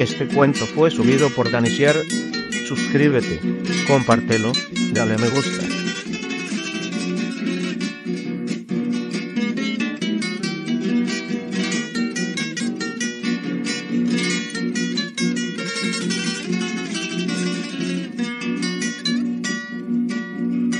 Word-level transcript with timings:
Este 0.00 0.26
cuento 0.26 0.64
fue 0.66 0.90
subido 0.90 1.28
por 1.28 1.50
Danicier. 1.50 1.94
Suscríbete, 2.66 3.38
compártelo, 3.86 4.50
dale 4.94 5.18
me 5.18 5.28
gusta. 5.28 5.62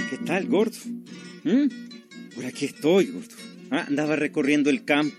¿Qué 0.09 0.16
tal, 0.25 0.46
gordo? 0.46 0.79
¿Mm? 1.45 1.68
Por 2.34 2.46
aquí 2.46 2.64
estoy, 2.64 3.09
gordo. 3.09 3.29
Ah, 3.71 3.84
andaba 3.87 4.16
recorriendo 4.16 4.71
el 4.71 4.87
campo, 4.87 5.14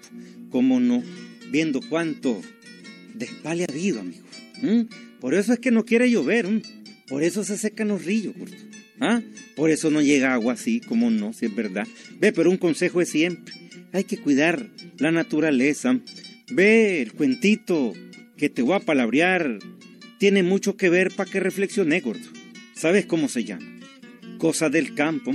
cómo 0.50 0.80
no, 0.80 1.04
viendo 1.52 1.82
cuánto 1.88 2.42
despale 3.14 3.64
ha 3.64 3.72
habido, 3.72 4.00
amigo. 4.00 4.26
Por 5.20 5.34
eso 5.34 5.54
es 5.54 5.60
que 5.60 5.72
no 5.72 5.86
quiere 5.86 6.10
llover, 6.10 6.48
por 7.08 7.24
eso 7.24 7.44
se 7.44 7.58
secan 7.58 7.90
los 7.90 8.06
ríos, 8.06 8.36
gordo. 8.38 8.56
¿Ah? 9.00 9.22
Por 9.56 9.72
eso 9.72 9.90
no 9.90 10.02
llega 10.02 10.34
agua 10.34 10.54
así, 10.54 10.80
como 10.80 11.10
no, 11.10 11.34
si 11.34 11.48
es 11.48 11.56
verdad. 11.56 11.88
Ve, 12.20 12.32
pero 12.32 12.52
un 12.52 12.58
consejo 12.58 13.02
es 13.02 13.10
siempre. 13.10 13.54
Hay 13.94 14.04
que 14.04 14.18
cuidar 14.18 14.70
la 15.00 15.12
naturaleza. 15.12 16.00
Ve, 16.52 17.02
el 17.02 17.14
cuentito 17.14 17.94
que 18.38 18.50
te 18.50 18.62
voy 18.62 18.76
a 18.76 18.80
palabrear 18.80 19.60
tiene 20.20 20.44
mucho 20.44 20.78
que 20.78 20.90
ver 20.90 21.12
para 21.16 21.30
que 21.30 21.40
reflexione, 21.40 22.00
gordo. 22.00 22.28
¿Sabes 22.76 23.06
cómo 23.08 23.28
se 23.28 23.44
llama? 23.44 23.66
Cosa 24.38 24.70
del 24.70 24.94
campo, 24.94 25.34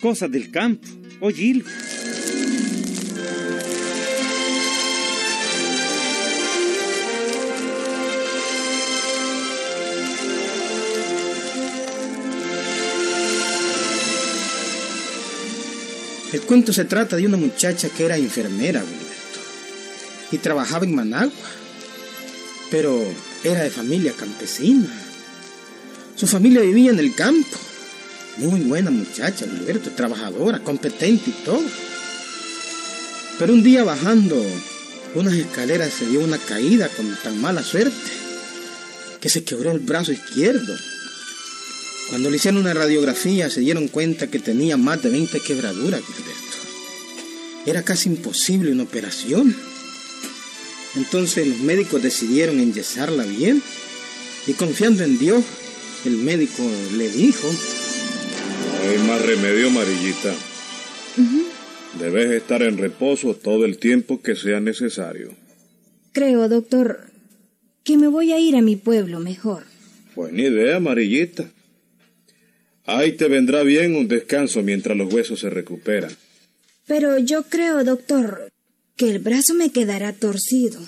cosas 0.00 0.30
del 0.30 0.50
campo, 0.50 0.86
oílo. 1.20 1.64
El 16.32 16.42
cuento 16.42 16.72
se 16.72 16.84
trata 16.84 17.16
de 17.16 17.26
una 17.26 17.38
muchacha 17.38 17.88
que 17.88 18.04
era 18.04 18.16
enfermera, 18.16 18.80
Gilberto, 18.80 19.40
y 20.30 20.38
trabajaba 20.38 20.84
en 20.84 20.94
Managua, 20.94 21.32
pero 22.70 23.02
era 23.42 23.62
de 23.62 23.70
familia 23.70 24.12
campesina. 24.12 24.88
Su 26.16 26.26
familia 26.26 26.60
vivía 26.60 26.90
en 26.90 26.98
el 26.98 27.14
campo. 27.14 27.56
Muy 28.36 28.60
buena 28.60 28.90
muchacha, 28.90 29.46
Gilberto, 29.46 29.90
trabajadora, 29.92 30.58
competente 30.58 31.30
y 31.30 31.44
todo. 31.44 31.62
Pero 33.38 33.54
un 33.54 33.62
día 33.62 33.84
bajando 33.84 34.36
unas 35.14 35.34
escaleras 35.34 35.92
se 35.92 36.06
dio 36.06 36.20
una 36.20 36.38
caída 36.38 36.88
con 36.88 37.16
tan 37.22 37.40
mala 37.40 37.62
suerte 37.62 37.96
que 39.20 39.28
se 39.28 39.44
quebró 39.44 39.72
el 39.72 39.78
brazo 39.78 40.12
izquierdo. 40.12 40.76
Cuando 42.08 42.30
le 42.30 42.36
hicieron 42.36 42.60
una 42.60 42.72
radiografía 42.72 43.50
se 43.50 43.60
dieron 43.60 43.88
cuenta 43.88 44.30
que 44.30 44.38
tenía 44.38 44.76
más 44.76 45.02
de 45.02 45.10
20 45.10 45.40
quebraduras, 45.40 46.00
Gilberto. 46.00 46.56
Era 47.66 47.82
casi 47.82 48.08
imposible 48.08 48.72
una 48.72 48.84
operación. 48.84 49.54
Entonces 50.96 51.46
los 51.46 51.58
médicos 51.58 52.02
decidieron 52.02 52.60
enyesarla 52.60 53.24
bien 53.24 53.62
y 54.46 54.54
confiando 54.54 55.04
en 55.04 55.18
Dios, 55.18 55.44
el 56.06 56.16
médico 56.16 56.62
le 56.96 57.10
dijo, 57.10 57.46
No 58.82 58.90
hay 58.90 58.98
más 59.06 59.20
remedio, 59.20 59.66
amarillita. 59.66 60.34
Debes 62.00 62.30
estar 62.30 62.62
en 62.62 62.78
reposo 62.78 63.34
todo 63.34 63.66
el 63.66 63.76
tiempo 63.76 64.22
que 64.22 64.34
sea 64.34 64.60
necesario. 64.60 65.34
Creo, 66.12 66.48
doctor, 66.48 67.10
que 67.84 67.98
me 67.98 68.08
voy 68.08 68.32
a 68.32 68.38
ir 68.38 68.56
a 68.56 68.62
mi 68.62 68.76
pueblo 68.76 69.20
mejor. 69.20 69.64
Buena 70.14 70.42
idea, 70.42 70.76
amarillita. 70.76 71.50
Ahí 72.88 73.12
te 73.12 73.28
vendrá 73.28 73.64
bien 73.64 73.94
un 73.94 74.08
descanso 74.08 74.62
mientras 74.62 74.96
los 74.96 75.12
huesos 75.12 75.40
se 75.40 75.50
recuperan. 75.50 76.10
Pero 76.86 77.18
yo 77.18 77.42
creo, 77.42 77.84
doctor, 77.84 78.50
que 78.96 79.10
el 79.10 79.18
brazo 79.18 79.52
me 79.52 79.70
quedará 79.70 80.14
torcido. 80.14 80.80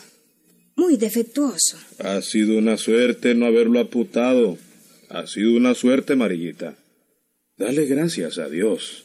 Muy 0.76 0.96
defectuoso. 0.96 1.76
Ha 1.98 2.22
sido 2.22 2.56
una 2.56 2.78
suerte 2.78 3.34
no 3.34 3.44
haberlo 3.44 3.80
amputado. 3.80 4.56
Ha 5.10 5.26
sido 5.26 5.54
una 5.54 5.74
suerte, 5.74 6.14
amarillita. 6.14 6.74
Dale 7.58 7.84
gracias 7.84 8.38
a 8.38 8.48
Dios. 8.48 9.02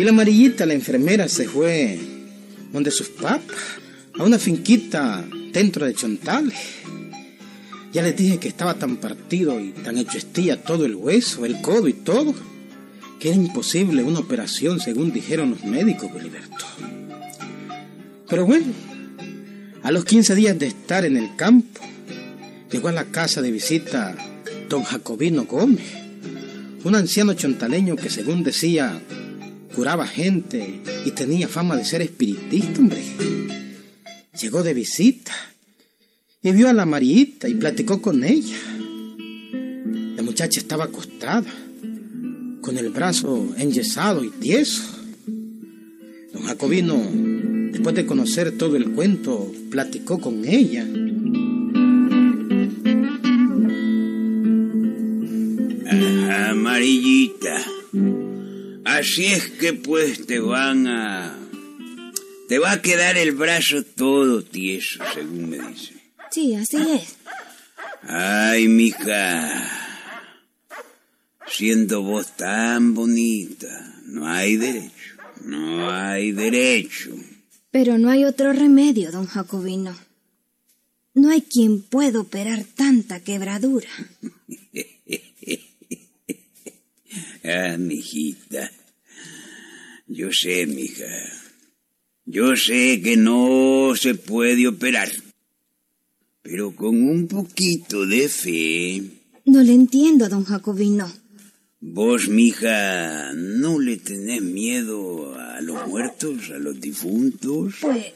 Y 0.00 0.04
la 0.04 0.12
amarillita, 0.12 0.64
la 0.64 0.72
enfermera, 0.72 1.28
se 1.28 1.46
fue 1.46 1.98
donde 2.72 2.90
sus 2.90 3.10
papas, 3.10 3.58
a 4.18 4.24
una 4.24 4.38
finquita 4.38 5.22
dentro 5.52 5.84
de 5.84 5.92
Chontales. 5.92 6.58
Ya 7.92 8.00
les 8.00 8.16
dije 8.16 8.38
que 8.38 8.48
estaba 8.48 8.72
tan 8.72 8.96
partido 8.96 9.60
y 9.60 9.72
tan 9.72 9.98
hecho 9.98 10.16
estilla 10.16 10.62
todo 10.62 10.86
el 10.86 10.94
hueso, 10.94 11.44
el 11.44 11.60
codo 11.60 11.86
y 11.86 11.92
todo, 11.92 12.34
que 13.18 13.28
era 13.28 13.36
imposible 13.36 14.02
una 14.02 14.20
operación 14.20 14.80
según 14.80 15.12
dijeron 15.12 15.50
los 15.50 15.64
médicos, 15.64 16.10
Gilberto. 16.10 16.64
Pero 18.26 18.46
bueno, 18.46 18.72
a 19.82 19.90
los 19.90 20.06
15 20.06 20.34
días 20.34 20.58
de 20.58 20.68
estar 20.68 21.04
en 21.04 21.18
el 21.18 21.36
campo, 21.36 21.82
llegó 22.72 22.88
a 22.88 22.92
la 22.92 23.04
casa 23.04 23.42
de 23.42 23.50
visita 23.50 24.16
don 24.70 24.82
Jacobino 24.82 25.44
Gómez, 25.44 25.92
un 26.84 26.94
anciano 26.94 27.34
chontaleño 27.34 27.96
que 27.96 28.08
según 28.08 28.42
decía 28.42 28.98
curaba 29.74 30.06
gente 30.06 30.80
y 31.04 31.10
tenía 31.12 31.48
fama 31.48 31.76
de 31.76 31.84
ser 31.84 32.02
espiritista, 32.02 32.80
hombre. 32.80 33.02
Llegó 34.40 34.62
de 34.62 34.74
visita 34.74 35.32
y 36.42 36.52
vio 36.52 36.68
a 36.68 36.72
la 36.72 36.86
Marita 36.86 37.48
y 37.48 37.54
platicó 37.54 38.00
con 38.00 38.24
ella. 38.24 38.56
La 40.16 40.22
muchacha 40.22 40.60
estaba 40.60 40.84
acostada, 40.84 41.50
con 42.60 42.78
el 42.78 42.90
brazo 42.90 43.48
enyesado 43.56 44.24
y 44.24 44.30
tieso. 44.30 44.82
Don 46.32 46.42
Jacobino, 46.42 46.98
después 47.72 47.94
de 47.94 48.06
conocer 48.06 48.56
todo 48.56 48.76
el 48.76 48.92
cuento, 48.92 49.52
platicó 49.70 50.18
con 50.18 50.44
ella. 50.44 50.86
Amarillita. 56.50 57.64
Así 58.90 59.26
es 59.26 59.50
que 59.50 59.72
pues 59.72 60.26
te 60.26 60.40
van 60.40 60.88
a... 60.88 61.38
Te 62.48 62.58
va 62.58 62.72
a 62.72 62.82
quedar 62.82 63.16
el 63.16 63.30
brazo 63.32 63.84
todo 63.84 64.42
tieso, 64.42 64.98
según 65.14 65.48
me 65.48 65.58
dice. 65.58 65.94
Sí, 66.32 66.56
así 66.56 66.76
es. 66.76 67.16
Ay, 68.02 68.66
mija. 68.66 69.70
Siendo 71.46 72.02
vos 72.02 72.36
tan 72.36 72.94
bonita, 72.94 73.94
no 74.06 74.26
hay 74.26 74.56
derecho. 74.56 75.14
No 75.44 75.88
hay 75.88 76.32
derecho. 76.32 77.10
Pero 77.70 77.96
no 77.96 78.10
hay 78.10 78.24
otro 78.24 78.52
remedio, 78.52 79.12
don 79.12 79.26
Jacobino. 79.26 79.96
No 81.14 81.30
hay 81.30 81.42
quien 81.42 81.82
pueda 81.82 82.18
operar 82.18 82.64
tanta 82.64 83.20
quebradura. 83.20 83.88
Ah, 87.42 87.76
mijita. 87.78 88.70
Yo 90.12 90.32
sé, 90.32 90.66
mija. 90.66 91.06
Yo 92.24 92.56
sé 92.56 93.00
que 93.00 93.16
no 93.16 93.92
se 93.94 94.16
puede 94.16 94.66
operar. 94.66 95.08
Pero 96.42 96.74
con 96.74 97.00
un 97.08 97.28
poquito 97.28 98.04
de 98.06 98.28
fe. 98.28 99.02
No 99.44 99.62
le 99.62 99.72
entiendo, 99.72 100.28
don 100.28 100.44
Jacobino. 100.44 101.08
Vos, 101.78 102.28
mija, 102.28 103.32
¿no 103.34 103.78
le 103.78 103.98
tenés 103.98 104.42
miedo 104.42 105.38
a 105.38 105.60
los 105.60 105.86
muertos, 105.86 106.50
a 106.50 106.58
los 106.58 106.80
difuntos? 106.80 107.74
Pues, 107.80 108.06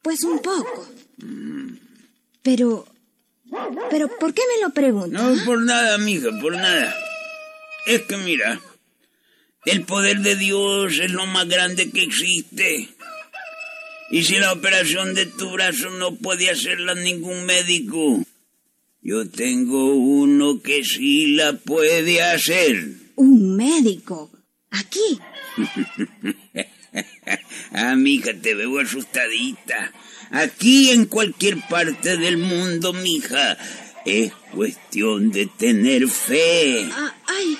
pues 0.00 0.22
un 0.24 0.38
poco. 0.38 0.88
Pero, 2.42 2.86
pero, 3.90 4.08
¿por 4.18 4.32
qué 4.32 4.42
me 4.50 4.66
lo 4.66 4.72
pregunta? 4.72 5.22
No, 5.22 5.44
por 5.44 5.60
nada, 5.60 5.98
mija, 5.98 6.30
por 6.40 6.52
nada. 6.52 6.94
Es 7.84 8.00
que 8.02 8.16
mira, 8.16 8.62
el 9.64 9.84
poder 9.84 10.20
de 10.20 10.36
Dios 10.36 10.98
es 10.98 11.10
lo 11.10 11.26
más 11.26 11.48
grande 11.48 11.90
que 11.90 12.02
existe. 12.02 12.88
Y 14.10 14.24
si 14.24 14.36
la 14.36 14.52
operación 14.52 15.14
de 15.14 15.26
tu 15.26 15.50
brazo 15.50 15.90
no 15.90 16.14
puede 16.16 16.50
hacerla 16.50 16.94
ningún 16.94 17.44
médico, 17.44 18.24
yo 19.02 19.28
tengo 19.28 19.94
uno 19.94 20.60
que 20.62 20.82
sí 20.84 21.34
la 21.34 21.52
puede 21.52 22.22
hacer. 22.22 22.94
Un 23.16 23.56
médico. 23.56 24.30
Aquí. 24.70 25.18
ah, 27.72 27.94
mija, 27.96 28.32
te 28.34 28.54
veo 28.54 28.80
asustadita. 28.80 29.92
Aquí 30.30 30.90
en 30.90 31.06
cualquier 31.06 31.60
parte 31.68 32.16
del 32.16 32.38
mundo, 32.38 32.92
mija, 32.92 33.56
Es 34.04 34.32
cuestión 34.52 35.30
de 35.30 35.46
tener 35.46 36.08
fe. 36.08 36.88
Ah, 36.92 37.14
ay, 37.26 37.58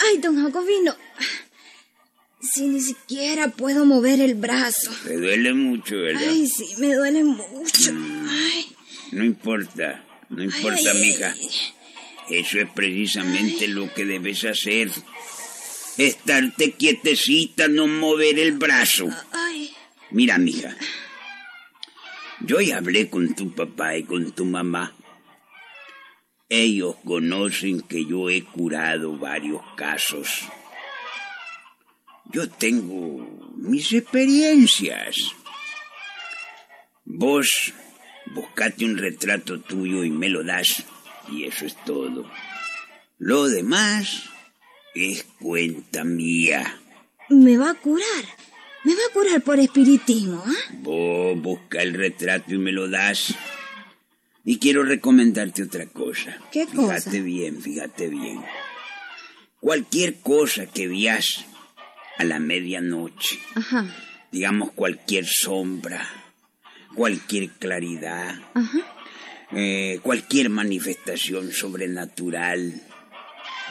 ay, 0.00 0.18
don 0.18 0.42
Jacobino. 0.42 0.94
Si 2.42 2.66
ni 2.68 2.80
siquiera 2.80 3.48
puedo 3.48 3.84
mover 3.84 4.20
el 4.20 4.34
brazo. 4.34 4.90
Te 5.04 5.16
duele 5.16 5.52
mucho, 5.52 5.96
¿verdad? 5.96 6.22
Ay, 6.28 6.46
sí, 6.46 6.74
me 6.78 6.94
duele 6.94 7.22
mucho. 7.24 7.92
Ay, 8.28 8.66
No 9.12 9.24
importa, 9.24 10.02
no 10.30 10.42
importa, 10.42 10.90
ay, 10.92 11.00
mija. 11.00 11.34
Eso 12.30 12.58
es 12.60 12.70
precisamente 12.70 13.68
lo 13.68 13.92
que 13.92 14.04
debes 14.06 14.44
hacer. 14.44 14.90
Estarte 15.98 16.72
quietecita, 16.72 17.68
no 17.68 17.86
mover 17.86 18.38
el 18.38 18.52
brazo. 18.52 19.08
ay. 19.32 19.70
Mira, 20.10 20.38
mija. 20.38 20.74
Yo 22.40 22.60
ya 22.60 22.78
hablé 22.78 23.10
con 23.10 23.34
tu 23.34 23.54
papá 23.54 23.96
y 23.96 24.04
con 24.04 24.32
tu 24.32 24.44
mamá. 24.46 24.94
Ellos 26.52 26.96
conocen 27.04 27.80
que 27.80 28.04
yo 28.04 28.28
he 28.28 28.42
curado 28.42 29.16
varios 29.16 29.62
casos. 29.76 30.42
Yo 32.32 32.50
tengo 32.50 33.52
mis 33.56 33.92
experiencias. 33.92 35.16
Vos 37.04 37.72
buscate 38.34 38.84
un 38.84 38.98
retrato 38.98 39.60
tuyo 39.60 40.02
y 40.02 40.10
me 40.10 40.28
lo 40.28 40.42
das. 40.42 40.84
Y 41.30 41.44
eso 41.44 41.66
es 41.66 41.76
todo. 41.84 42.28
Lo 43.18 43.46
demás 43.46 44.24
es 44.96 45.24
cuenta 45.38 46.02
mía. 46.02 46.80
Me 47.28 47.58
va 47.58 47.70
a 47.70 47.74
curar. 47.74 48.24
Me 48.82 48.92
va 48.94 49.00
a 49.08 49.12
curar 49.12 49.40
por 49.42 49.60
espiritismo, 49.60 50.42
¿ah? 50.44 50.74
Vos 50.78 51.40
busca 51.40 51.80
el 51.80 51.94
retrato 51.94 52.54
y 52.54 52.58
me 52.58 52.72
lo 52.72 52.88
das. 52.88 53.36
Y 54.44 54.58
quiero 54.58 54.82
recomendarte 54.84 55.62
otra 55.62 55.86
cosa. 55.86 56.36
¿Qué 56.52 56.66
cosa? 56.66 56.96
Fíjate 56.98 57.20
bien, 57.20 57.60
fíjate 57.60 58.08
bien. 58.08 58.40
Cualquier 59.60 60.20
cosa 60.20 60.66
que 60.66 60.88
veas 60.88 61.44
a 62.18 62.24
la 62.24 62.38
medianoche, 62.38 63.38
Ajá, 63.54 63.86
digamos 64.32 64.72
cualquier 64.72 65.26
sombra, 65.26 66.08
cualquier 66.94 67.50
claridad, 67.50 68.40
ajá. 68.54 68.78
eh, 69.52 70.00
cualquier 70.02 70.48
manifestación 70.48 71.52
sobrenatural, 71.52 72.82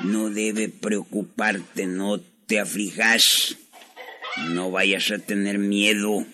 no 0.03 0.29
debe 0.29 0.69
preocuparte, 0.69 1.87
no 1.87 2.19
te 2.19 2.59
aflijas, 2.59 3.57
no 4.49 4.69
vayas 4.71 5.09
a 5.11 5.17
tener 5.19 5.57
miedo. 5.57 6.25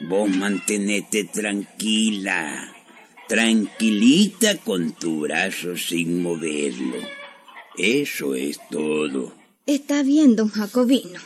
Vos 0.00 0.28
mantenete 0.30 1.24
tranquila, 1.24 2.72
tranquilita 3.28 4.56
con 4.58 4.92
tu 4.92 5.20
brazo 5.20 5.76
sin 5.76 6.22
moverlo. 6.22 6.96
Eso 7.76 8.34
es 8.34 8.58
todo. 8.70 9.34
Está 9.66 10.02
bien, 10.02 10.34
don 10.34 10.48
Jacobino. 10.48 11.20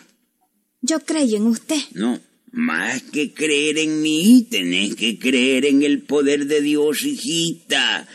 Yo 0.83 1.01
creo 1.01 1.37
en 1.37 1.47
usted. 1.47 1.81
No, 1.93 2.21
más 2.51 3.03
que 3.03 3.33
creer 3.33 3.79
en 3.79 4.03
mí, 4.03 4.47
tenés 4.51 4.97
que 4.97 5.19
creer 5.19 5.65
en 5.65 5.83
el 5.83 6.03
poder 6.03 6.47
de 6.47 6.61
Dios, 6.61 7.05
hijita. 7.05 8.09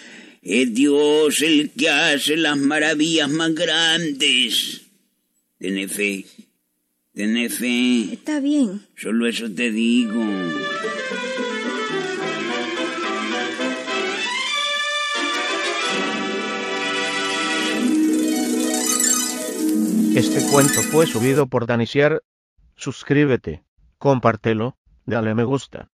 Es 0.44 0.74
Dios 0.74 1.42
el 1.42 1.72
que 1.72 1.90
hace 1.90 2.38
las 2.38 2.58
maravillas 2.58 3.30
más 3.30 3.56
grandes. 3.56 4.82
Tenés 5.58 5.92
fe, 5.92 6.26
tenés 7.14 7.54
fe. 7.54 8.10
Está 8.14 8.40
bien. 8.40 8.86
Solo 8.96 9.28
eso 9.28 9.50
te 9.50 9.72
digo. 9.72 10.24
Este 20.18 20.42
cuento 20.52 20.82
fue 20.82 21.06
subido 21.06 21.46
por 21.46 21.68
Danisier. 21.68 22.24
Suscríbete, 22.76 23.64
compártelo, 24.00 24.76
dale 25.06 25.36
me 25.36 25.44
gusta. 25.44 25.92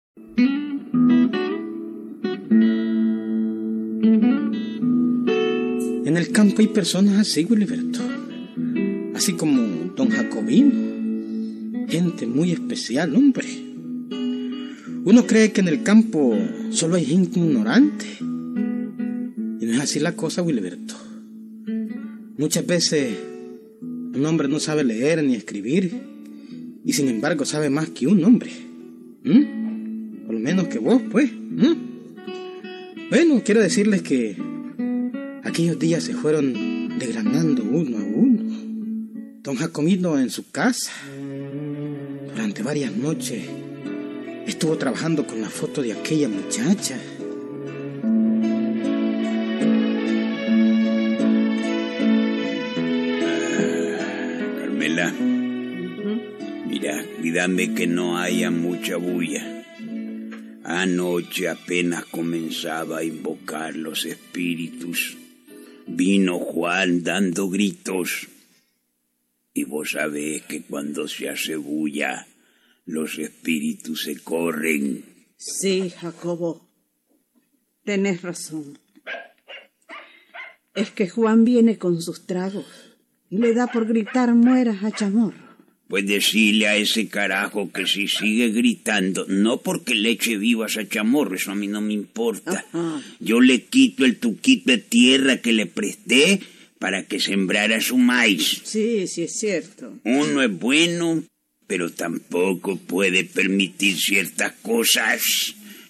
En 6.06 6.16
el 6.16 6.30
campo 6.30 6.60
hay 6.60 6.68
personas 6.68 7.18
así, 7.18 7.44
Wiliberto. 7.44 7.98
Así 9.16 9.32
como 9.32 9.92
don 9.96 10.10
Jacobino. 10.10 11.88
Gente 11.88 12.28
muy 12.28 12.52
especial, 12.52 13.16
hombre. 13.16 13.48
Uno 15.04 15.26
cree 15.26 15.50
que 15.50 15.62
en 15.62 15.68
el 15.68 15.82
campo 15.82 16.38
solo 16.70 16.94
hay 16.94 17.06
gente 17.06 17.40
ignorante. 17.40 18.06
Y 18.20 19.66
no 19.66 19.72
es 19.72 19.80
así 19.80 19.98
la 19.98 20.12
cosa, 20.12 20.42
Wiliberto. 20.42 20.94
Muchas 22.38 22.64
veces 22.64 23.31
un 24.14 24.26
hombre 24.26 24.48
no 24.48 24.60
sabe 24.60 24.84
leer 24.84 25.22
ni 25.22 25.34
escribir. 25.34 25.92
Y 26.84 26.92
sin 26.92 27.08
embargo 27.08 27.44
sabe 27.44 27.70
más 27.70 27.90
que 27.90 28.06
un 28.06 28.24
hombre. 28.24 28.50
¿Mm? 29.24 30.26
Por 30.26 30.34
lo 30.34 30.40
menos 30.40 30.68
que 30.68 30.78
vos, 30.78 31.00
pues. 31.10 31.30
¿Mm? 31.32 31.72
Bueno, 33.10 33.42
quiero 33.44 33.60
decirles 33.60 34.02
que 34.02 34.36
aquellos 35.44 35.78
días 35.78 36.02
se 36.02 36.14
fueron 36.14 36.98
degranando 36.98 37.62
uno 37.62 37.98
a 37.98 38.02
uno. 38.02 38.42
Don 39.42 39.56
Jacomino 39.56 40.18
en 40.18 40.30
su 40.30 40.50
casa, 40.50 40.92
durante 42.30 42.62
varias 42.62 42.96
noches, 42.96 43.44
estuvo 44.46 44.76
trabajando 44.76 45.26
con 45.26 45.40
la 45.40 45.50
foto 45.50 45.82
de 45.82 45.92
aquella 45.92 46.28
muchacha. 46.28 46.98
Que 57.42 57.88
no 57.88 58.18
haya 58.18 58.52
mucha 58.52 58.96
bulla. 58.96 59.64
Anoche 60.62 61.48
apenas 61.48 62.04
comenzaba 62.04 62.98
a 62.98 63.04
invocar 63.04 63.74
los 63.74 64.04
espíritus. 64.04 65.16
Vino 65.88 66.38
Juan 66.38 67.02
dando 67.02 67.48
gritos. 67.48 68.28
Y 69.52 69.64
vos 69.64 69.90
sabés 69.90 70.42
que 70.42 70.62
cuando 70.62 71.08
se 71.08 71.30
hace 71.30 71.56
bulla, 71.56 72.28
los 72.86 73.18
espíritus 73.18 74.04
se 74.04 74.22
corren. 74.22 75.04
Sí, 75.36 75.90
Jacobo. 75.90 76.68
Tenés 77.82 78.22
razón. 78.22 78.78
Es 80.76 80.92
que 80.92 81.08
Juan 81.08 81.44
viene 81.44 81.76
con 81.76 82.00
sus 82.00 82.24
tragos 82.24 82.66
y 83.28 83.38
le 83.38 83.52
da 83.52 83.66
por 83.66 83.84
gritar 83.86 84.32
mueras 84.32 84.84
a 84.84 84.92
chamorro. 84.92 85.41
Pues 85.92 86.06
decirle 86.06 86.68
a 86.68 86.76
ese 86.78 87.08
carajo 87.08 87.70
que 87.70 87.86
si 87.86 88.08
sigue 88.08 88.48
gritando, 88.48 89.26
no 89.28 89.60
porque 89.60 89.94
le 89.94 90.08
eche 90.08 90.38
vivas 90.38 90.78
a 90.78 90.88
chamorro, 90.88 91.36
eso 91.36 91.50
a 91.50 91.54
mí 91.54 91.66
no 91.66 91.82
me 91.82 91.92
importa. 91.92 92.64
Yo 93.20 93.42
le 93.42 93.64
quito 93.64 94.06
el 94.06 94.16
tuquito 94.16 94.72
de 94.72 94.78
tierra 94.78 95.42
que 95.42 95.52
le 95.52 95.66
presté 95.66 96.40
para 96.78 97.02
que 97.02 97.20
sembrara 97.20 97.78
su 97.82 97.98
maíz. 97.98 98.62
Sí, 98.64 99.06
sí 99.06 99.24
es 99.24 99.38
cierto. 99.38 99.92
Uno 100.04 100.42
es 100.42 100.50
bueno, 100.50 101.24
pero 101.66 101.90
tampoco 101.90 102.78
puede 102.78 103.24
permitir 103.24 103.98
ciertas 103.98 104.52
cosas. 104.62 105.20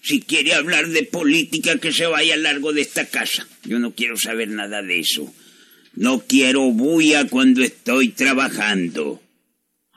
Si 0.01 0.19
quiere 0.19 0.53
hablar 0.53 0.89
de 0.89 1.03
política, 1.03 1.77
que 1.77 1.93
se 1.93 2.07
vaya 2.07 2.35
largo 2.35 2.73
de 2.73 2.81
esta 2.81 3.05
casa. 3.05 3.47
Yo 3.63 3.79
no 3.79 3.93
quiero 3.95 4.17
saber 4.17 4.49
nada 4.49 4.81
de 4.81 4.99
eso. 4.99 5.33
No 5.95 6.19
quiero 6.27 6.69
bulla 6.71 7.29
cuando 7.29 7.63
estoy 7.63 8.09
trabajando. 8.09 9.22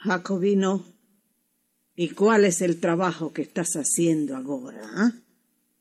Jacobino, 0.06 0.84
¿y 1.96 2.10
cuál 2.10 2.44
es 2.44 2.62
el 2.62 2.78
trabajo 2.78 3.32
que 3.32 3.42
estás 3.42 3.74
haciendo 3.74 4.36
ahora? 4.36 4.80
ah? 4.94 5.12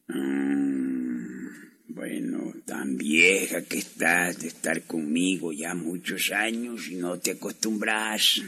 Mm, 0.08 1.48
bueno, 1.90 2.54
tan 2.66 2.98
vieja 2.98 3.62
que 3.64 3.78
estás 3.78 4.40
de 4.40 4.48
estar 4.48 4.82
conmigo 4.84 5.54
ya 5.54 5.76
muchos 5.76 6.32
años 6.32 6.90
y 6.90 6.96
no 6.96 7.20
te 7.20 7.32
acostumbras. 7.32 8.42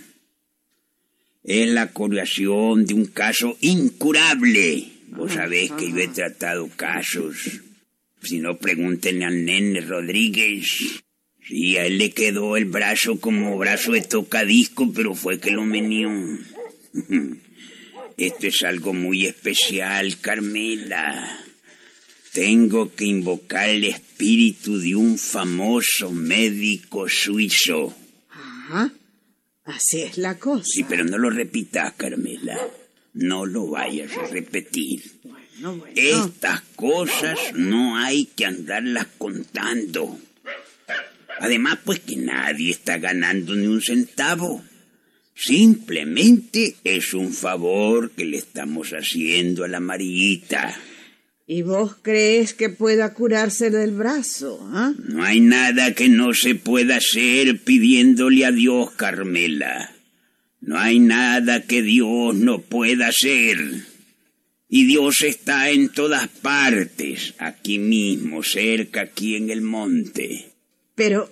Es 1.44 1.70
la 1.70 1.94
curación 1.94 2.86
de 2.86 2.96
un 2.96 3.06
caso 3.06 3.56
incurable. 3.62 4.92
Vos 5.10 5.34
sabés 5.34 5.72
que 5.72 5.92
yo 5.92 5.98
he 6.00 6.08
tratado 6.08 6.68
casos. 6.76 7.62
Si 8.22 8.40
no, 8.40 8.58
pregúntenle 8.58 9.26
al 9.26 9.46
nene 9.46 9.82
Rodríguez. 9.82 11.04
Sí, 11.48 11.78
a 11.78 11.86
él 11.86 11.98
le 11.98 12.12
quedó 12.12 12.58
el 12.58 12.66
brazo 12.66 13.20
como 13.20 13.58
brazo 13.58 13.94
de 13.94 14.02
tocadisco, 14.02 14.92
pero 14.92 15.16
fue 15.16 15.40
que 15.40 15.52
lo 15.52 15.64
menió. 15.64 16.10
Esto 18.18 18.48
es 18.48 18.64
algo 18.64 18.94
muy 18.94 19.26
especial, 19.26 20.18
Carmela. 20.20 21.40
Tengo 22.34 22.94
que 22.94 23.06
invocar 23.06 23.70
el 23.70 23.86
espíritu 23.86 24.78
de 24.80 24.96
un 24.96 25.18
famoso 25.18 26.12
médico 26.12 27.08
suizo. 27.08 27.96
Ajá. 28.30 28.92
Así 29.64 30.02
es 30.02 30.18
la 30.18 30.38
cosa. 30.38 30.66
Sí, 30.66 30.84
pero 30.84 31.04
no 31.04 31.18
lo 31.18 31.30
repitas, 31.30 31.94
Carmela. 31.94 32.60
No 33.14 33.46
lo 33.46 33.68
vayas 33.68 34.16
a 34.18 34.28
repetir. 34.28 35.02
Estas 35.96 36.62
cosas 36.76 37.40
no 37.54 37.98
hay 37.98 38.26
que 38.26 38.46
andarlas 38.46 39.08
contando. 39.18 40.20
Además, 41.40 41.80
pues 41.84 42.00
que 42.00 42.16
nadie 42.16 42.72
está 42.72 42.98
ganando 42.98 43.56
ni 43.56 43.68
un 43.68 43.82
centavo. 43.82 44.64
Simplemente 45.36 46.76
es 46.84 47.14
un 47.14 47.32
favor 47.32 48.12
que 48.12 48.26
le 48.26 48.38
estamos 48.38 48.90
haciendo 48.90 49.64
a 49.64 49.68
la 49.68 49.78
amarillita. 49.78 50.76
¿Y 51.46 51.62
vos 51.62 51.96
crees 52.02 52.54
que 52.54 52.70
pueda 52.70 53.14
curarse 53.14 53.70
del 53.70 53.92
brazo? 53.92 54.60
ah? 54.74 54.94
No 54.98 55.24
hay 55.24 55.40
nada 55.40 55.94
que 55.94 56.10
no 56.10 56.34
se 56.34 56.56
pueda 56.56 56.98
hacer 56.98 57.64
pidiéndole 57.64 58.46
a 58.46 58.52
Dios, 58.52 58.92
Carmela. 58.92 59.94
No 60.60 60.78
hay 60.78 61.00
nada 61.00 61.62
que 61.62 61.84
Dios 61.84 62.36
no 62.36 62.60
pueda 62.62 63.08
hacer. 63.08 63.60
Y 64.68 64.86
Dios 64.86 65.22
está 65.22 65.70
en 65.70 65.90
todas 65.90 66.28
partes, 66.28 67.36
aquí 67.38 67.80
mismo, 67.80 68.44
cerca, 68.44 69.02
aquí 69.02 69.36
en 69.36 69.50
el 69.50 69.62
monte. 69.62 70.57
Pero, 70.98 71.30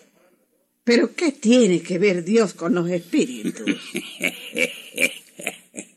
pero 0.84 1.16
¿qué 1.16 1.32
tiene 1.32 1.82
que 1.82 1.98
ver 1.98 2.24
Dios 2.24 2.54
con 2.54 2.76
los 2.76 2.88
espíritus? 2.88 3.66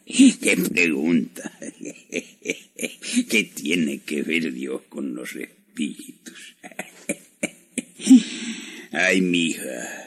¿Qué 0.07 0.57
pregunta? 0.73 1.53
¿Qué 3.29 3.45
tiene 3.55 4.01
que 4.01 4.23
ver 4.23 4.55
Dios 4.55 4.81
con 4.89 5.15
los 5.15 5.37
espíritus? 5.37 6.57
Ay, 8.93 9.21
mija. 9.21 10.07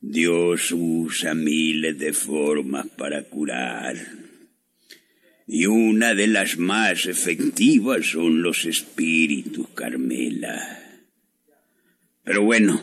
Dios 0.00 0.72
usa 0.72 1.34
miles 1.34 1.98
de 1.98 2.14
formas 2.14 2.86
para 2.96 3.24
curar. 3.24 3.98
Y 5.46 5.66
una 5.66 6.14
de 6.14 6.26
las 6.26 6.56
más 6.56 7.04
efectivas 7.04 8.06
son 8.06 8.40
los 8.40 8.64
espíritus, 8.64 9.68
Carmela. 9.74 10.79
Pero 12.30 12.44
bueno, 12.44 12.80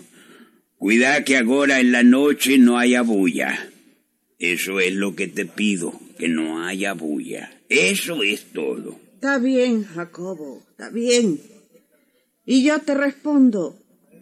cuida 0.77 1.23
que 1.23 1.37
ahora 1.37 1.79
en 1.79 1.93
la 1.93 2.03
noche 2.03 2.57
no 2.57 2.77
haya 2.77 3.01
bulla. 3.01 3.69
Eso 4.39 4.81
es 4.81 4.93
lo 4.93 5.15
que 5.15 5.27
te 5.27 5.45
pido, 5.45 5.97
que 6.19 6.27
no 6.27 6.65
haya 6.65 6.91
bulla. 6.91 7.49
Eso 7.69 8.23
es 8.23 8.51
todo. 8.51 8.99
Está 9.13 9.37
bien, 9.37 9.85
Jacobo, 9.85 10.65
está 10.71 10.89
bien. 10.89 11.39
Y 12.45 12.65
yo 12.65 12.79
te 12.79 12.93
respondo 12.93 13.79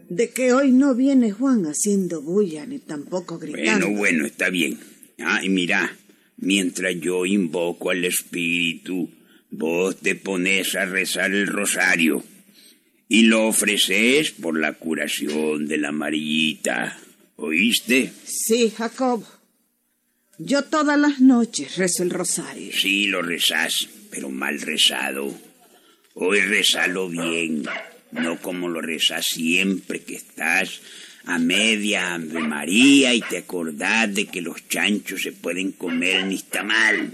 de 0.09 0.29
que 0.29 0.53
hoy 0.53 0.71
no 0.71 0.93
viene 0.93 1.31
Juan 1.31 1.65
haciendo 1.65 2.21
bulla 2.21 2.67
ni 2.67 2.77
tampoco 2.77 3.39
gritando. 3.39 3.87
Bueno, 3.87 3.97
bueno, 3.97 4.25
está 4.27 4.51
bien. 4.51 4.77
Ah, 5.17 5.43
y 5.43 5.49
mira, 5.49 5.97
mientras 6.37 6.93
yo 6.99 7.25
invoco 7.25 7.89
al 7.89 8.05
espíritu, 8.05 9.09
vos 9.49 9.97
te 9.97 10.13
pones 10.13 10.75
a 10.75 10.85
rezar 10.85 11.31
el 11.31 11.47
rosario 11.47 12.23
y 13.07 13.23
lo 13.23 13.47
ofreces 13.47 14.31
por 14.31 14.59
la 14.59 14.73
curación 14.73 15.67
de 15.67 15.77
la 15.77 15.89
amarillita. 15.89 16.97
¿Oíste? 17.37 18.11
Sí, 18.23 18.73
Jacobo. 18.75 19.27
Yo 20.37 20.63
todas 20.63 20.99
las 20.99 21.21
noches 21.21 21.77
rezo 21.77 22.03
el 22.03 22.09
rosario. 22.09 22.71
Sí, 22.73 23.07
lo 23.07 23.21
rezás, 23.21 23.87
pero 24.11 24.29
mal 24.29 24.59
rezado. 24.61 25.33
Hoy 26.13 26.39
rezalo 26.41 27.09
bien, 27.09 27.65
no 28.11 28.39
como 28.39 28.69
lo 28.69 28.81
rezás 28.81 29.25
siempre 29.27 30.01
que 30.01 30.15
estás 30.15 30.81
a 31.25 31.39
media 31.39 32.13
Ave 32.13 32.39
María 32.41 33.13
y 33.13 33.21
te 33.21 33.39
acordás 33.39 34.13
de 34.13 34.27
que 34.27 34.41
los 34.41 34.67
chanchos 34.67 35.23
se 35.23 35.31
pueden 35.31 35.71
comer 35.71 36.25
ni 36.25 36.35
está 36.35 36.63
mal. 36.63 37.11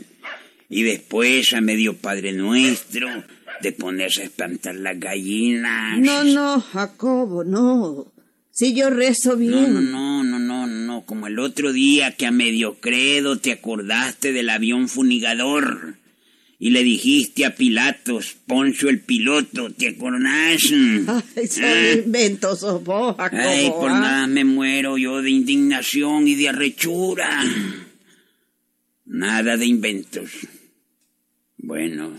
Y 0.69 0.83
después 0.83 1.53
a 1.53 1.61
medio 1.61 1.97
Padre 1.97 2.33
Nuestro 2.33 3.23
te 3.61 3.71
pones 3.71 4.17
a 4.17 4.23
espantar 4.23 4.75
las 4.75 4.99
gallinas. 4.99 5.99
No, 5.99 6.23
no, 6.23 6.59
Jacobo, 6.61 7.43
no. 7.43 8.11
Si 8.51 8.73
yo 8.73 8.89
rezo 8.89 9.31
No, 9.31 9.37
bien. 9.37 9.73
no, 9.91 10.23
no, 10.23 10.23
no, 10.23 10.39
no, 10.39 10.67
no, 10.67 11.01
como 11.05 11.27
el 11.27 11.39
otro 11.39 11.71
día 11.71 12.11
que 12.17 12.25
a 12.25 12.31
medio 12.31 12.75
credo 12.81 13.37
te 13.39 13.51
acordaste 13.53 14.33
del 14.33 14.49
avión 14.49 14.89
funigador 14.89 15.95
y 16.59 16.69
le 16.71 16.83
dijiste 16.83 17.45
a 17.45 17.55
Pilatos, 17.55 18.35
Poncio 18.45 18.89
el 18.89 18.99
piloto, 18.99 19.71
¿te 19.71 19.87
acordás? 19.87 20.61
Ay, 20.71 21.47
son 21.47 21.63
Ah. 21.63 21.91
inventos 22.05 22.59
sos 22.59 22.83
vos, 22.83 23.15
Jacobo. 23.17 23.41
Ay, 23.41 23.69
por 23.71 23.89
¿ah? 23.89 23.99
nada 23.99 24.27
me 24.27 24.43
muero 24.43 24.97
yo 24.97 25.21
de 25.21 25.31
indignación 25.31 26.27
y 26.27 26.35
de 26.35 26.49
arrechura. 26.49 27.43
Nada 29.05 29.57
de 29.57 29.65
inventos. 29.65 30.29
Bueno, 31.57 32.11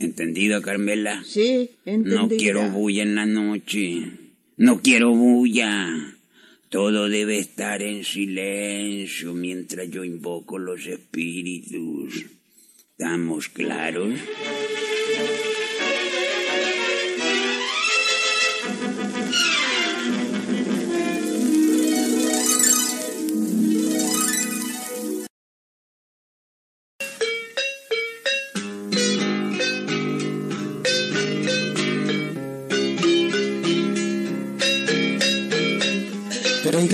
¿entendido, 0.00 0.60
Carmela? 0.62 1.22
Sí, 1.24 1.70
entendí. 1.84 2.10
No 2.10 2.28
quiero 2.28 2.68
bulla 2.70 3.02
en 3.02 3.14
la 3.14 3.26
noche. 3.26 4.02
No 4.56 4.80
quiero 4.82 5.14
bulla. 5.14 6.16
Todo 6.68 7.08
debe 7.08 7.38
estar 7.38 7.82
en 7.82 8.04
silencio 8.04 9.34
mientras 9.34 9.90
yo 9.90 10.04
invoco 10.04 10.58
los 10.58 10.86
espíritus. 10.86 12.26
¿Estamos 12.96 13.48
claros? 13.48 14.14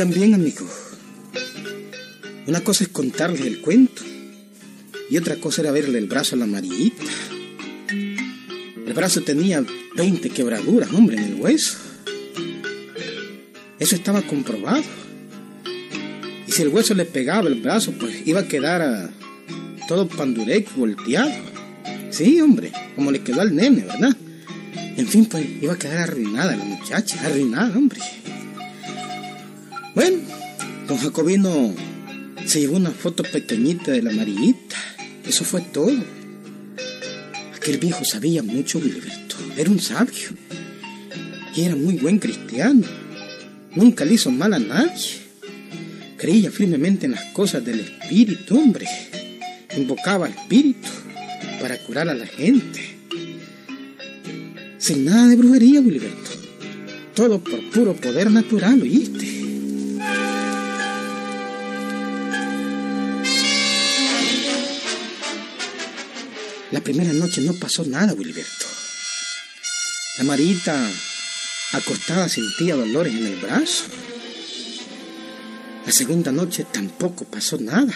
Bien, 0.04 0.34
amigos. 0.34 0.68
Una 2.46 2.60
cosa 2.60 2.84
es 2.84 2.90
contarles 2.90 3.40
el 3.40 3.62
cuento 3.62 4.02
y 5.08 5.16
otra 5.16 5.36
cosa 5.36 5.62
era 5.62 5.70
verle 5.72 5.98
el 5.98 6.06
brazo 6.06 6.34
a 6.34 6.38
la 6.38 6.44
amarillita. 6.44 7.02
El 7.88 8.92
brazo 8.92 9.22
tenía 9.22 9.64
20 9.96 10.28
quebraduras, 10.28 10.92
hombre, 10.92 11.16
en 11.16 11.24
el 11.24 11.34
hueso. 11.36 11.78
Eso 13.78 13.96
estaba 13.96 14.20
comprobado. 14.20 14.84
Y 16.46 16.52
si 16.52 16.60
el 16.60 16.68
hueso 16.68 16.92
le 16.92 17.06
pegaba 17.06 17.48
el 17.48 17.62
brazo, 17.62 17.92
pues 17.92 18.26
iba 18.26 18.40
a 18.40 18.48
quedar 18.48 18.82
ah, 18.82 19.10
todo 19.88 20.08
pandurec 20.08 20.74
volteado. 20.76 21.32
Sí, 22.10 22.38
hombre, 22.42 22.70
como 22.96 23.10
le 23.10 23.22
quedó 23.22 23.40
al 23.40 23.56
nene, 23.56 23.86
¿verdad? 23.86 24.14
En 24.98 25.08
fin, 25.08 25.24
pues 25.24 25.46
iba 25.62 25.72
a 25.72 25.78
quedar 25.78 26.00
arruinada 26.00 26.54
la 26.54 26.64
muchacha, 26.64 27.18
arruinada, 27.24 27.76
hombre. 27.78 28.00
Jacobino 30.98 31.74
se 32.46 32.60
llevó 32.60 32.76
una 32.76 32.90
foto 32.90 33.22
pequeñita 33.22 33.92
de 33.92 34.02
la 34.02 34.10
amarillita. 34.10 34.76
Eso 35.26 35.44
fue 35.44 35.60
todo. 35.60 35.96
Aquel 37.54 37.78
viejo 37.78 38.04
sabía 38.04 38.42
mucho, 38.42 38.80
Gilberto. 38.80 39.36
Era 39.56 39.70
un 39.70 39.80
sabio. 39.80 40.30
Y 41.54 41.62
era 41.62 41.74
muy 41.74 41.96
buen 41.96 42.18
cristiano. 42.18 42.86
Nunca 43.74 44.04
le 44.04 44.14
hizo 44.14 44.30
mal 44.30 44.54
a 44.54 44.58
nadie. 44.58 45.26
Creía 46.16 46.50
firmemente 46.50 47.06
en 47.06 47.12
las 47.12 47.24
cosas 47.32 47.64
del 47.64 47.80
espíritu, 47.80 48.58
hombre. 48.58 48.86
Invocaba 49.76 50.26
al 50.26 50.32
espíritu 50.32 50.88
para 51.60 51.78
curar 51.78 52.08
a 52.08 52.14
la 52.14 52.26
gente. 52.26 52.96
Sin 54.78 55.04
nada 55.04 55.28
de 55.28 55.36
brujería, 55.36 55.82
Gilberto. 55.82 56.30
Todo 57.14 57.42
por 57.42 57.60
puro 57.70 57.94
poder 57.94 58.30
natural, 58.30 58.80
¿oíste? 58.82 59.25
La 66.76 66.84
primera 66.84 67.10
noche 67.10 67.40
no 67.40 67.54
pasó 67.54 67.86
nada, 67.86 68.12
Wilberto. 68.12 68.66
La 70.18 70.24
Marita, 70.24 70.90
acostada, 71.72 72.28
sentía 72.28 72.76
dolores 72.76 73.14
en 73.14 73.26
el 73.26 73.36
brazo. 73.36 73.84
La 75.86 75.90
segunda 75.90 76.32
noche 76.32 76.66
tampoco 76.70 77.24
pasó 77.24 77.56
nada. 77.56 77.94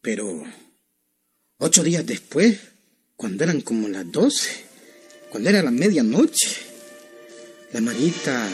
Pero 0.00 0.42
ocho 1.58 1.84
días 1.84 2.04
después, 2.04 2.58
cuando 3.14 3.44
eran 3.44 3.60
como 3.60 3.86
las 3.86 4.10
doce, 4.10 4.64
cuando 5.30 5.50
era 5.50 5.62
la 5.62 5.70
medianoche, 5.70 6.56
la 7.72 7.80
Marita 7.80 8.48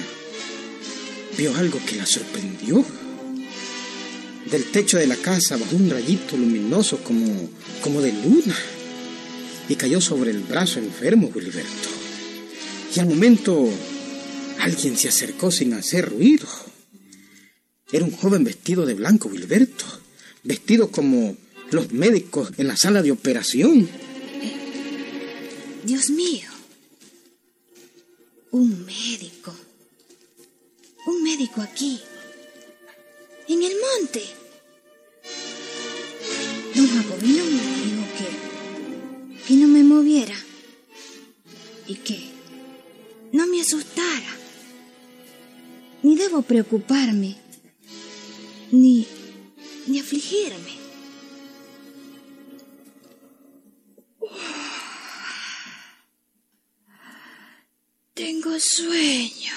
vio 1.38 1.56
algo 1.56 1.80
que 1.86 1.96
la 1.96 2.04
sorprendió. 2.04 2.84
Del 4.48 4.64
techo 4.70 4.98
de 4.98 5.06
la 5.06 5.16
casa 5.16 5.56
bajó 5.56 5.76
un 5.76 5.90
rayito 5.90 6.36
luminoso 6.36 7.02
como, 7.04 7.50
como 7.82 8.00
de 8.00 8.12
luna 8.12 8.56
y 9.68 9.76
cayó 9.76 10.00
sobre 10.00 10.30
el 10.30 10.40
brazo 10.40 10.78
enfermo 10.80 11.30
Gilberto. 11.32 11.88
Y 12.94 13.00
al 13.00 13.06
momento 13.06 13.68
alguien 14.58 14.96
se 14.96 15.08
acercó 15.08 15.50
sin 15.50 15.74
hacer 15.74 16.08
ruido. 16.08 16.48
Era 17.92 18.04
un 18.04 18.10
joven 18.10 18.42
vestido 18.44 18.86
de 18.86 18.94
blanco 18.94 19.30
Gilberto, 19.30 19.84
vestido 20.42 20.90
como 20.90 21.36
los 21.70 21.92
médicos 21.92 22.52
en 22.56 22.66
la 22.66 22.76
sala 22.76 23.02
de 23.02 23.12
operación. 23.12 23.88
Dios 25.84 26.10
mío. 26.10 26.48
Un 28.50 28.84
médico. 28.84 29.54
Un 31.06 31.22
médico 31.22 31.62
aquí. 31.62 32.00
Don 36.74 36.88
Jacobino 36.88 37.44
me 37.44 37.62
dijo 37.84 38.02
que, 38.16 39.46
que 39.46 39.54
no 39.56 39.68
me 39.68 39.84
moviera 39.84 40.34
y 41.86 41.96
que 41.96 42.30
no 43.32 43.46
me 43.46 43.60
asustara. 43.60 44.32
Ni 46.02 46.16
debo 46.16 46.40
preocuparme, 46.40 47.36
ni, 48.70 49.06
ni 49.86 50.00
afligirme. 50.00 50.80
Tengo 58.14 58.58
sueño. 58.58 59.52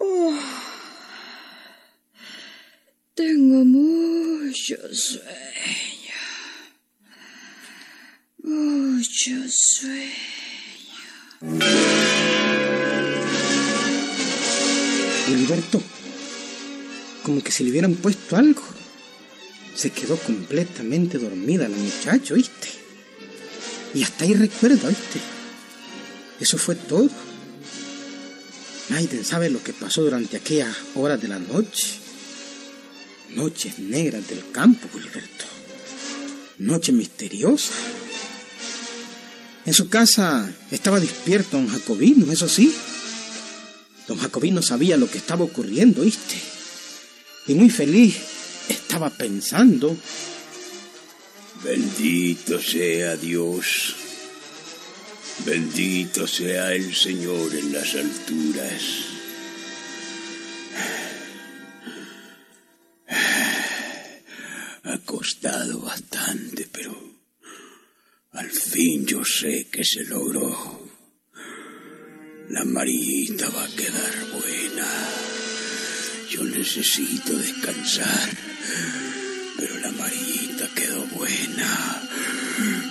Oh. 0.00 0.58
Tengo 3.18 3.64
mucho 3.64 4.77
sueño. 4.94 5.28
Mucho 8.42 9.32
sueño. 9.48 10.28
Gilberto, 15.26 15.82
como 17.22 17.42
que 17.42 17.52
se 17.52 17.64
le 17.64 17.70
hubieran 17.70 17.94
puesto 17.94 18.36
algo. 18.36 18.62
Se 19.74 19.90
quedó 19.90 20.16
completamente 20.16 21.18
dormida 21.18 21.68
la 21.68 21.76
muchacha, 21.76 22.34
¿oíste? 22.34 22.68
Y 23.94 24.02
hasta 24.02 24.24
ahí 24.24 24.34
recuerda, 24.34 24.88
¿oíste? 24.88 25.20
Eso 26.40 26.58
fue 26.58 26.74
todo. 26.74 27.10
Nadie 28.88 29.22
sabe 29.22 29.50
lo 29.50 29.62
que 29.62 29.72
pasó 29.72 30.02
durante 30.02 30.38
aquellas 30.38 30.74
horas 30.94 31.20
de 31.20 31.28
la 31.28 31.38
noche. 31.38 32.07
Noches 33.38 33.78
negras 33.78 34.26
del 34.26 34.50
campo, 34.50 34.88
Gilberto. 34.92 35.44
Noche 36.58 36.90
misteriosa. 36.90 37.72
En 39.64 39.72
su 39.72 39.88
casa 39.88 40.52
estaba 40.72 40.98
despierto 40.98 41.56
don 41.56 41.68
Jacobino, 41.68 42.32
eso 42.32 42.48
sí. 42.48 42.74
Don 44.08 44.18
Jacobino 44.18 44.60
sabía 44.60 44.96
lo 44.96 45.08
que 45.08 45.18
estaba 45.18 45.44
ocurriendo, 45.44 46.02
¿oíste? 46.02 46.34
Y 47.46 47.54
muy 47.54 47.70
feliz 47.70 48.16
estaba 48.68 49.08
pensando. 49.08 49.96
Bendito 51.62 52.60
sea 52.60 53.14
Dios. 53.14 53.94
Bendito 55.46 56.26
sea 56.26 56.74
el 56.74 56.92
Señor 56.92 57.54
en 57.54 57.72
las 57.72 57.94
alturas. 57.94 59.17
Pero 66.72 66.94
al 68.32 68.50
fin 68.50 69.06
yo 69.06 69.24
sé 69.24 69.68
que 69.70 69.84
se 69.84 70.04
logró. 70.04 70.86
La 72.50 72.60
amarillita 72.60 73.48
va 73.50 73.64
a 73.64 73.68
quedar 73.68 74.14
buena. 74.32 74.86
Yo 76.30 76.44
necesito 76.44 77.36
descansar, 77.36 78.30
pero 79.56 79.78
la 79.78 79.88
amarillita 79.88 80.68
quedó 80.74 81.04
buena, 81.06 82.02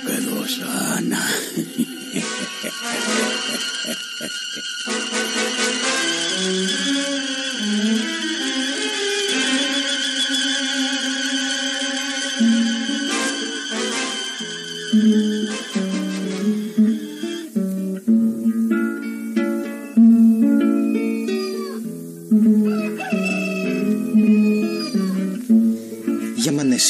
quedó 0.06 0.48
sana. 0.48 1.27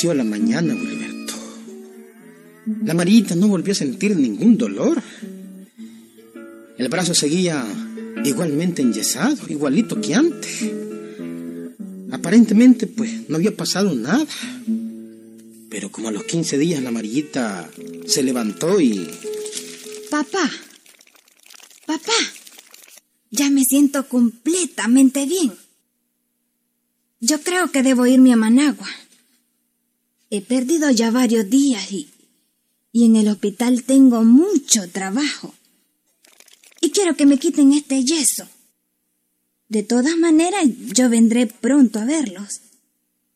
Amaneció 0.08 0.14
la 0.14 0.24
mañana, 0.24 0.74
Gilberto. 0.74 1.34
La 2.86 2.94
amarillita 2.94 3.36
no 3.36 3.50
volvió 3.50 3.74
a 3.74 3.76
sentir 3.76 4.16
ningún 4.16 4.58
dolor. 4.58 5.02
El 6.78 6.88
brazo 6.88 7.14
seguía 7.14 7.66
igualmente 8.24 8.82
enyesado, 8.82 9.36
igualito 9.50 10.00
que 10.00 10.16
antes. 10.16 10.72
Aparentemente, 12.12 12.88
pues, 12.88 13.28
no 13.28 13.36
había 13.36 13.56
pasado 13.56 13.94
nada. 13.94 14.26
Pero 15.70 15.92
como 15.92 16.08
a 16.08 16.12
los 16.12 16.24
15 16.24 16.58
días 16.58 16.82
la 16.82 16.90
amarillita 16.90 17.70
se 18.06 18.24
levantó 18.24 18.80
y... 18.80 19.10
Papá, 20.10 20.50
papá, 21.86 22.14
ya 23.30 23.50
me 23.50 23.64
siento 23.66 24.08
completamente 24.08 25.26
bien. 25.26 25.52
Yo 27.20 27.42
creo 27.42 27.72
que 27.72 27.84
debo 27.84 28.06
irme 28.06 28.32
a 28.32 28.38
Managua. 28.38 28.88
He 30.30 30.42
perdido 30.42 30.92
ya 30.92 31.12
varios 31.12 31.50
días 31.50 31.92
y, 31.92 32.10
y 32.92 33.06
en 33.06 33.16
el 33.16 33.28
hospital 33.28 33.84
tengo 33.84 34.24
mucho 34.24 34.90
trabajo. 34.90 35.54
Y 36.82 36.92
quiero 36.92 37.16
que 37.16 37.26
me 37.26 37.40
quiten 37.40 37.74
este 37.74 38.04
yeso. 38.04 38.48
De 39.70 39.84
todas 39.84 40.18
maneras, 40.18 40.66
yo 40.94 41.10
vendré 41.10 41.48
pronto 41.48 42.00
a 42.00 42.06
verlos. 42.06 42.62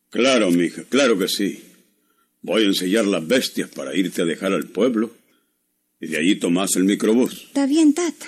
Claro, 0.10 0.52
mija, 0.52 0.84
claro 0.84 1.18
que 1.18 1.28
sí. 1.28 1.64
Voy 2.42 2.64
a 2.64 2.68
ensellar 2.68 3.06
las 3.06 3.26
bestias 3.26 3.70
para 3.70 3.96
irte 3.96 4.22
a 4.22 4.26
dejar 4.26 4.54
al 4.54 4.68
pueblo. 4.68 5.12
Y 6.00 6.08
de 6.08 6.18
allí 6.18 6.36
tomás 6.36 6.76
el 6.76 6.84
microbús. 6.86 7.44
Está 7.48 7.66
bien, 7.66 7.94
tata. 7.94 8.28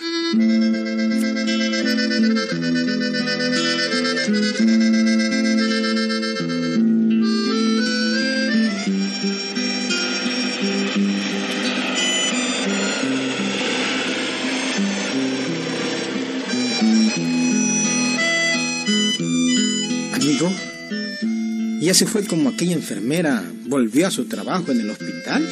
Y 21.84 21.90
así 21.90 22.06
fue 22.06 22.24
como 22.26 22.50
aquella 22.50 22.76
enfermera 22.76 23.44
volvió 23.66 24.08
a 24.08 24.12
su 24.12 24.24
trabajo 24.24 24.72
en 24.72 24.80
el 24.80 24.90
hospital. 24.90 25.46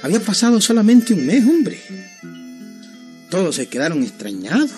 Había 0.00 0.20
pasado 0.20 0.60
solamente 0.60 1.12
un 1.12 1.26
mes, 1.26 1.44
hombre. 1.44 1.80
Todos 3.30 3.56
se 3.56 3.66
quedaron 3.66 4.04
extrañados, 4.04 4.70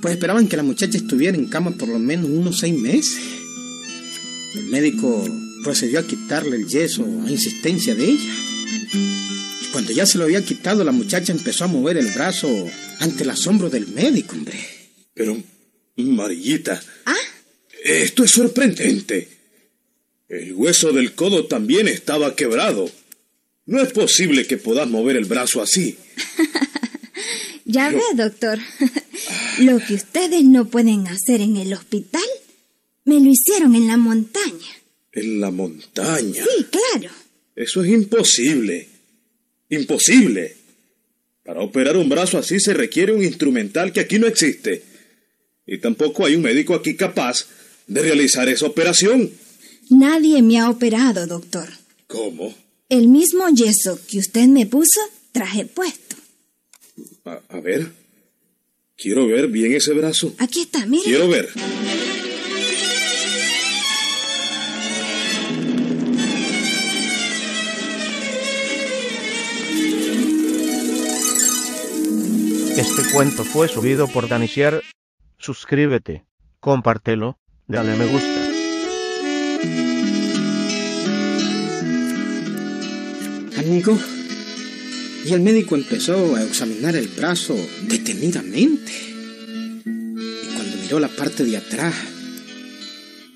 pues 0.00 0.14
esperaban 0.14 0.48
que 0.48 0.56
la 0.56 0.62
muchacha 0.62 0.96
estuviera 0.96 1.36
en 1.36 1.48
cama 1.48 1.72
por 1.72 1.90
lo 1.90 1.98
menos 1.98 2.30
unos 2.30 2.60
seis 2.60 2.80
meses. 2.80 3.18
El 4.54 4.68
médico 4.70 5.22
procedió 5.62 6.00
a 6.00 6.06
quitarle 6.06 6.56
el 6.56 6.66
yeso 6.66 7.04
a 7.26 7.30
insistencia 7.30 7.94
de 7.94 8.06
ella. 8.06 8.34
Y 8.94 9.70
cuando 9.70 9.92
ya 9.92 10.06
se 10.06 10.16
lo 10.16 10.24
había 10.24 10.42
quitado, 10.42 10.82
la 10.82 10.92
muchacha 10.92 11.30
empezó 11.30 11.64
a 11.64 11.68
mover 11.68 11.98
el 11.98 12.06
brazo 12.06 12.48
ante 13.00 13.24
el 13.24 13.28
asombro 13.28 13.68
del 13.68 13.86
médico, 13.88 14.34
hombre. 14.34 14.58
Pero, 15.12 15.36
Marillita, 15.98 16.80
¿Ah? 17.04 17.14
Esto 17.84 18.24
es 18.24 18.30
sorprendente. 18.30 19.28
El 20.28 20.54
hueso 20.54 20.92
del 20.92 21.14
codo 21.14 21.46
también 21.46 21.86
estaba 21.86 22.34
quebrado. 22.34 22.90
No 23.66 23.82
es 23.82 23.92
posible 23.92 24.46
que 24.46 24.56
puedas 24.56 24.88
mover 24.88 25.16
el 25.16 25.26
brazo 25.26 25.62
así. 25.62 25.96
Ya 27.66 27.90
ve, 27.90 28.02
doctor. 28.14 28.58
Lo 29.60 29.78
que 29.78 29.94
ustedes 29.94 30.44
no 30.44 30.66
pueden 30.66 31.06
hacer 31.08 31.40
en 31.40 31.56
el 31.56 31.72
hospital, 31.72 32.22
me 33.04 33.20
lo 33.20 33.30
hicieron 33.30 33.74
en 33.74 33.86
la 33.86 33.96
montaña. 33.96 34.82
En 35.12 35.40
la 35.40 35.50
montaña. 35.50 36.44
Sí, 36.44 36.66
claro. 36.70 37.10
Eso 37.56 37.82
es 37.82 37.90
imposible. 37.90 38.86
Imposible. 39.70 40.56
Para 41.42 41.62
operar 41.62 41.96
un 41.96 42.08
brazo 42.08 42.36
así 42.36 42.60
se 42.60 42.74
requiere 42.74 43.12
un 43.12 43.24
instrumental 43.24 43.92
que 43.92 44.00
aquí 44.00 44.18
no 44.18 44.26
existe. 44.26 44.82
Y 45.66 45.78
tampoco 45.78 46.26
hay 46.26 46.36
un 46.36 46.42
médico 46.42 46.74
aquí 46.74 46.94
capaz 46.94 47.46
de 47.86 48.02
realizar 48.02 48.48
esa 48.48 48.66
operación. 48.66 49.30
Nadie 49.90 50.42
me 50.42 50.58
ha 50.58 50.70
operado, 50.70 51.26
doctor. 51.26 51.68
¿Cómo? 52.06 52.54
El 52.88 53.08
mismo 53.08 53.48
yeso 53.48 53.98
que 54.08 54.18
usted 54.18 54.46
me 54.46 54.66
puso, 54.66 55.00
traje 55.32 55.64
puesto. 55.64 56.16
A, 57.24 57.60
ver. 57.60 57.92
Quiero 58.96 59.26
ver 59.26 59.48
bien 59.48 59.72
ese 59.72 59.92
brazo. 59.92 60.34
Aquí 60.38 60.62
está, 60.62 60.86
mire. 60.86 61.04
Quiero 61.04 61.28
ver. 61.28 61.48
Este 72.76 73.12
cuento 73.12 73.44
fue 73.44 73.68
subido 73.68 74.08
por 74.08 74.28
Danicier. 74.28 74.82
Suscríbete, 75.38 76.24
compártelo 76.60 77.38
dale 77.68 77.96
me 77.96 78.06
gusta. 78.06 78.40
Amigo, 83.58 83.98
y 85.24 85.32
el 85.32 85.40
médico 85.40 85.76
empezó 85.76 86.36
a 86.36 86.42
examinar 86.44 86.96
el 86.96 87.08
brazo 87.08 87.56
detenidamente. 87.88 88.92
Y 89.86 90.54
cuando 90.54 90.76
miró 90.82 90.98
la 91.00 91.08
parte 91.08 91.44
de 91.44 91.56
atrás, 91.56 91.94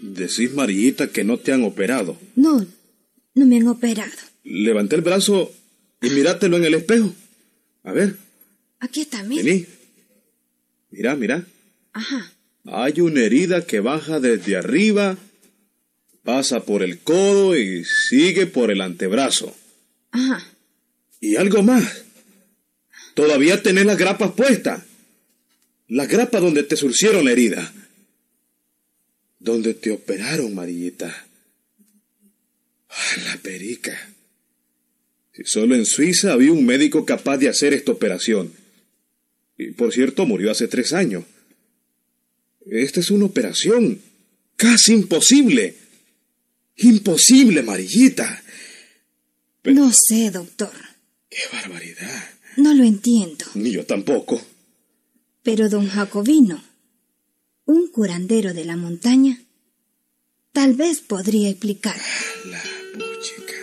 Decís, 0.00 0.52
Marillita, 0.54 1.08
que 1.08 1.24
no 1.24 1.38
te 1.38 1.52
han 1.52 1.64
operado. 1.64 2.16
No, 2.36 2.64
no 3.34 3.46
me 3.46 3.56
han 3.56 3.66
operado. 3.66 4.12
Levanté 4.44 4.94
el 4.96 5.02
brazo 5.02 5.52
y 6.00 6.10
mirátelo 6.10 6.56
en 6.56 6.64
el 6.64 6.74
espejo. 6.74 7.12
A 7.82 7.92
ver, 7.92 8.16
Aquí 8.80 9.00
está, 9.00 9.22
mira. 9.24 9.42
vení. 9.42 9.66
Mira, 10.90 11.16
mira. 11.16 11.44
Ajá. 11.92 12.32
Hay 12.70 13.00
una 13.00 13.22
herida 13.22 13.64
que 13.64 13.80
baja 13.80 14.20
desde 14.20 14.56
arriba, 14.56 15.16
pasa 16.22 16.64
por 16.64 16.82
el 16.82 16.98
codo 16.98 17.56
y 17.56 17.84
sigue 17.84 18.46
por 18.46 18.70
el 18.70 18.82
antebrazo. 18.82 19.56
Ajá. 20.10 20.46
Y 21.20 21.36
algo 21.36 21.62
más. 21.62 22.04
Todavía 23.14 23.62
tenés 23.62 23.86
las 23.86 23.96
grapas 23.96 24.32
puestas. 24.32 24.84
Las 25.88 26.08
grapas 26.08 26.42
donde 26.42 26.62
te 26.62 26.76
surcieron 26.76 27.24
la 27.24 27.32
herida. 27.32 27.72
Donde 29.38 29.72
te 29.72 29.90
operaron, 29.90 30.54
Marillita. 30.54 31.26
Ah, 32.90 33.16
la 33.24 33.36
perica. 33.38 33.98
Si 35.32 35.44
solo 35.44 35.74
en 35.74 35.86
Suiza 35.86 36.32
había 36.32 36.52
un 36.52 36.66
médico 36.66 37.06
capaz 37.06 37.38
de 37.38 37.48
hacer 37.48 37.72
esta 37.72 37.92
operación. 37.92 38.52
Y 39.56 39.70
por 39.70 39.92
cierto, 39.92 40.26
murió 40.26 40.50
hace 40.50 40.68
tres 40.68 40.92
años. 40.92 41.24
Esta 42.70 43.00
es 43.00 43.10
una 43.10 43.24
operación 43.24 44.00
casi 44.56 44.92
imposible. 44.92 45.76
Imposible, 46.76 47.62
Marillita. 47.62 48.42
No 49.64 49.92
sé, 49.92 50.30
doctor. 50.30 50.72
¡Qué 51.30 51.38
barbaridad! 51.52 52.24
No 52.56 52.74
lo 52.74 52.84
entiendo. 52.84 53.44
Ni 53.54 53.70
yo 53.70 53.84
tampoco. 53.86 54.40
Pero 55.42 55.68
don 55.68 55.88
Jacobino, 55.88 56.62
un 57.64 57.88
curandero 57.88 58.52
de 58.52 58.64
la 58.64 58.76
montaña, 58.76 59.40
tal 60.52 60.74
vez 60.74 61.00
podría 61.00 61.48
explicar. 61.48 61.96
La 62.50 62.62
puchica. 62.92 63.54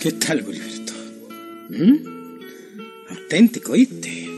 ¿qué 0.00 0.12
tal, 0.12 0.44
Gilberto? 0.44 0.92
¿Mm? 1.68 2.19
Auténtico, 3.30 3.74
¿oíste? 3.74 4.28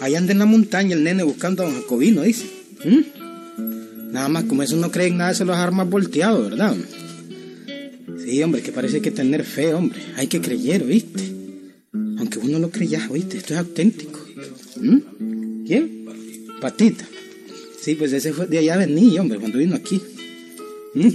Ahí 0.00 0.14
anda 0.14 0.32
en 0.32 0.38
la 0.38 0.46
montaña 0.46 0.96
el 0.96 1.04
nene 1.04 1.24
buscando 1.24 1.62
a 1.62 1.66
don 1.66 1.74
Jacobino, 1.74 2.22
dice. 2.22 2.46
¿Mm? 2.82 4.12
Nada 4.12 4.30
más 4.30 4.44
como 4.44 4.62
eso 4.62 4.76
no 4.76 4.90
creen 4.90 5.18
nada, 5.18 5.34
se 5.34 5.44
los 5.44 5.54
armas 5.54 5.90
volteados, 5.90 6.48
¿verdad? 6.48 6.74
Sí, 8.24 8.42
hombre, 8.42 8.62
que 8.62 8.72
parece 8.72 9.02
que 9.02 9.10
tener 9.10 9.44
fe, 9.44 9.74
hombre. 9.74 10.00
Hay 10.16 10.26
que 10.26 10.40
creer, 10.40 10.84
¿oíste? 10.84 11.22
Aunque 12.16 12.38
uno 12.38 12.58
lo 12.58 12.70
creya, 12.70 13.06
¿oíste? 13.10 13.36
Esto 13.36 13.52
es 13.52 13.60
auténtico. 13.60 14.24
¿Mm? 14.76 15.66
¿Quién? 15.66 16.06
Patita. 16.62 17.04
Sí, 17.78 17.94
pues 17.94 18.14
ese 18.14 18.32
fue 18.32 18.46
de 18.46 18.56
allá 18.56 18.78
venía, 18.78 19.20
hombre, 19.20 19.38
cuando 19.38 19.58
vino 19.58 19.76
aquí. 19.76 20.00
¿Mm? 20.94 21.10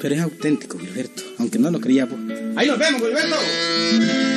Pero 0.00 0.16
es 0.16 0.20
auténtico, 0.20 0.76
Gilberto. 0.76 1.22
Aunque 1.38 1.60
no 1.60 1.70
lo 1.70 1.80
creía, 1.80 2.08
pues. 2.08 2.20
¡Ahí 2.56 2.66
nos 2.66 2.80
vemos, 2.80 3.00
Gilberto! 3.00 4.31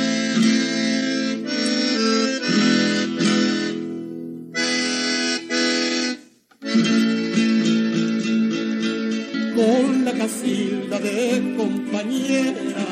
Casilda 10.26 10.98
de 10.98 11.54
compañera. 11.56 12.84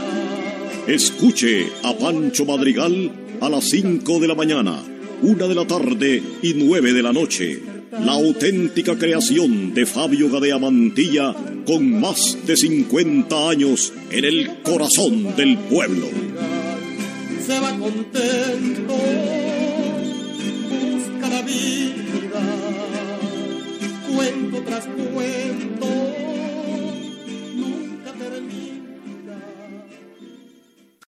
Escuche 0.87 1.66
a 1.83 1.92
Pancho 1.92 2.44
Madrigal 2.44 3.11
a 3.40 3.49
las 3.49 3.64
5 3.70 4.20
de 4.20 4.29
la 4.29 4.37
mañana, 4.37 4.81
1 5.20 5.49
de 5.49 5.55
la 5.55 5.66
tarde 5.66 6.23
y 6.42 6.55
9 6.55 6.92
de 6.92 7.03
la 7.03 7.12
noche. 7.12 7.61
La 7.90 8.12
auténtica 8.12 8.97
creación 8.97 9.75
de 9.75 9.85
Fabio 9.85 10.31
Gadea 10.31 10.59
Mantilla 10.59 11.35
con 11.66 12.01
más 12.01 12.38
de 12.47 12.57
50 12.57 13.51
años 13.51 13.92
en 14.11 14.25
el 14.25 14.62
corazón 14.62 15.35
del 15.35 15.59
pueblo. 15.59 16.07
Se 17.47 17.59
va 17.59 17.70
contento, 17.70 18.94
busca 20.70 21.29
la 21.29 21.42
vida, 21.42 22.42
cuento 24.09 24.62
tras 24.66 24.87
cuento 24.87 26.04